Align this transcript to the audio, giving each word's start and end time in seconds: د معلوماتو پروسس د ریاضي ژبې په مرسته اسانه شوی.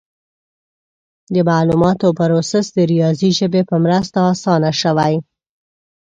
د 1.33 1.35
معلوماتو 1.49 2.07
پروسس 2.19 2.65
د 2.75 2.77
ریاضي 2.91 3.29
ژبې 3.39 3.61
په 3.69 3.75
مرسته 3.85 4.17
اسانه 4.33 4.71
شوی. 4.81 5.13